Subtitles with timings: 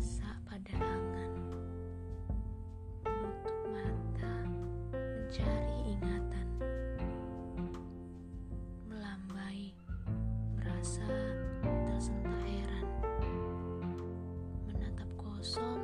[0.00, 1.32] saat pada angan.
[3.04, 4.34] Menutup mata
[4.96, 6.48] mencari ingatan.
[8.88, 9.76] Melambai
[10.56, 11.04] merasa
[11.60, 12.88] tersentak heran.
[14.72, 15.79] Menatap kosong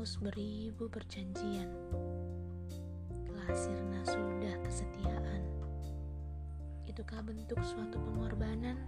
[0.00, 1.68] hangus beribu perjanjian.
[3.12, 5.44] Telah sirna sudah kesetiaan.
[6.88, 8.80] Itukah bentuk suatu pengorbanan?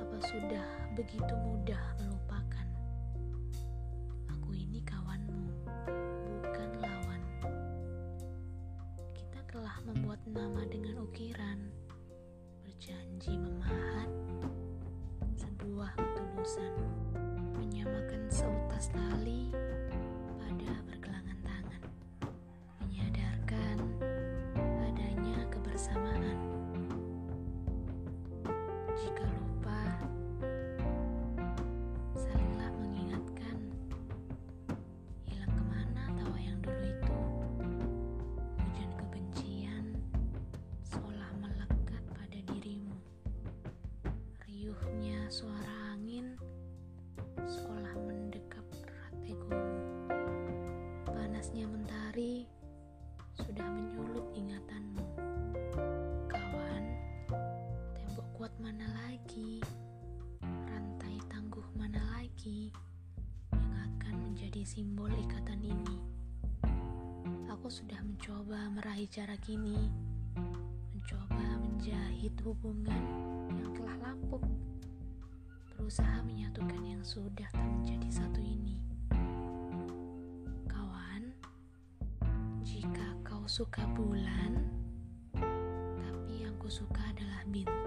[0.00, 0.64] Apa sudah
[0.96, 2.64] begitu mudah melupakan?
[4.32, 5.60] Aku ini kawanmu,
[6.40, 7.20] bukan lawan.
[9.12, 11.68] Kita telah membuat nama dengan ukiran,
[12.64, 14.08] berjanji memahat
[15.36, 16.80] sebuah ketulusan,
[17.60, 19.52] menyamakan seutas tali
[45.32, 46.36] suara angin
[47.40, 49.80] seolah mendekap erat egomu.
[51.08, 52.44] Panasnya mentari
[53.40, 55.00] sudah menyulut ingatanmu.
[56.28, 56.84] Kawan,
[57.96, 59.64] tembok kuat mana lagi?
[60.44, 62.68] Rantai tangguh mana lagi
[63.56, 65.96] yang akan menjadi simbol ikatan ini?
[67.48, 69.88] Aku sudah mencoba meraih jarak ini,
[70.92, 73.00] mencoba menjahit hubungan
[73.56, 74.44] yang telah lapuk,
[75.82, 78.78] berusaha menyatukan yang sudah tak menjadi satu ini.
[80.70, 81.34] Kawan,
[82.62, 84.62] jika kau suka bulan,
[85.98, 87.81] tapi yang ku suka adalah bintang.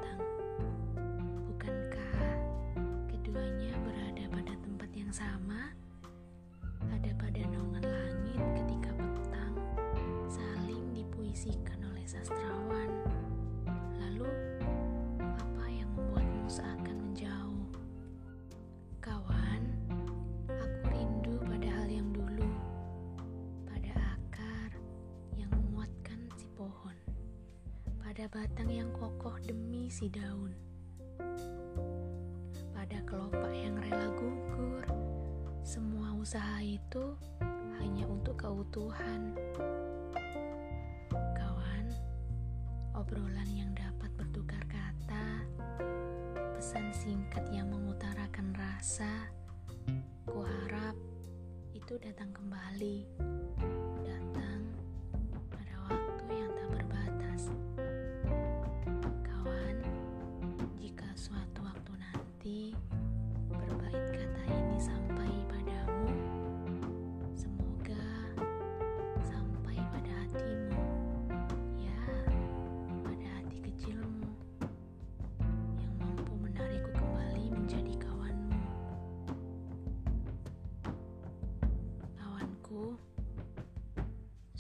[28.16, 30.56] Pada batang yang kokoh demi si daun,
[32.72, 34.88] pada kelopak yang rela gugur.
[35.68, 37.12] Semua usaha itu
[37.76, 39.36] hanya untuk keutuhan.
[41.12, 41.86] Kawan,
[42.96, 45.44] obrolan yang dapat bertukar kata,
[46.56, 49.28] pesan singkat yang mengutarakan rasa,
[50.24, 50.96] kuharap
[51.76, 53.12] itu datang kembali,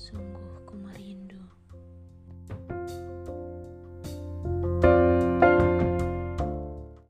[0.05, 0.44] sungguh